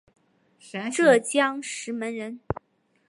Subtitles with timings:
[0.91, 2.39] 浙江石门人。